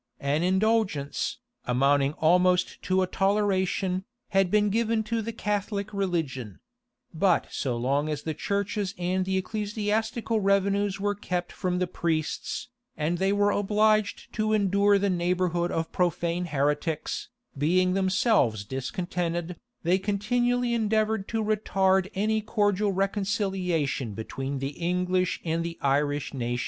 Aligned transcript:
An 0.19 0.41
indulgence, 0.41 1.37
amounting 1.65 2.13
almost 2.13 2.81
to 2.81 3.03
a 3.03 3.05
toleration, 3.05 4.03
had 4.29 4.49
been 4.49 4.71
given 4.71 5.03
to 5.03 5.21
the 5.21 5.31
Catholic 5.31 5.93
religion: 5.93 6.57
but 7.13 7.45
so 7.51 7.77
long 7.77 8.09
as 8.09 8.23
the 8.23 8.33
churches 8.33 8.95
and 8.97 9.25
the 9.25 9.37
ecclesiastical 9.37 10.39
revenues 10.39 10.99
were 10.99 11.13
kept 11.13 11.51
from 11.51 11.77
the 11.77 11.85
priests, 11.85 12.69
and 12.97 13.19
they 13.19 13.31
were 13.31 13.51
obliged 13.51 14.33
to 14.33 14.53
endure 14.53 14.97
the 14.97 15.07
neighborhood 15.11 15.71
of 15.71 15.91
profane 15.91 16.45
heretics, 16.45 17.29
being 17.55 17.93
themselves 17.93 18.65
discontented, 18.65 19.55
they 19.83 19.99
continually 19.99 20.73
endeavored 20.73 21.27
to 21.27 21.43
retard 21.43 22.09
any 22.15 22.41
cordial 22.41 22.91
reconciliation 22.91 24.15
between 24.15 24.57
the 24.57 24.69
English 24.69 25.39
and 25.45 25.63
the 25.63 25.77
Irish 25.79 26.33
nations. 26.33 26.59